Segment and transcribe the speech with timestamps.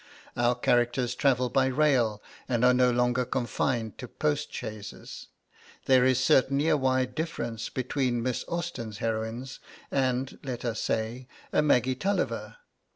[0.35, 5.27] Our characters travel by rail and are no longer confined to postchaises.
[5.85, 9.59] There is certainly a wide difference between Miss Austen's heroines
[9.91, 12.55] and, let us say, a Maggie Tulliver.